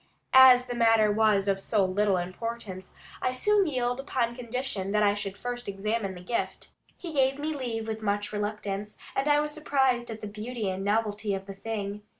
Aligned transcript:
As 0.33 0.65
the 0.65 0.73
matter 0.73 1.11
was 1.11 1.47
of 1.47 1.59
so 1.59 1.85
little 1.85 2.17
importance, 2.17 2.95
I 3.21 3.31
soon 3.31 3.67
yielded 3.67 4.01
upon 4.01 4.35
condition 4.35 4.93
that 4.93 5.03
I 5.03 5.13
should 5.13 5.37
first 5.37 5.67
examine 5.69 6.15
the 6.15 6.21
gift. 6.23 6.69
He 6.97 7.13
gave 7.13 7.37
me 7.37 7.53
leave 7.55 7.87
with 7.87 8.01
much 8.01 8.33
reluctance, 8.33 8.97
and 9.15 9.27
I 9.27 9.39
was 9.39 9.51
surprised 9.51 10.09
at 10.09 10.21
the 10.21 10.27
beauty 10.27 10.71
and 10.71 10.83
novelty 10.83 11.35
of 11.35 11.45
the 11.45 11.53
thing. 11.53 12.01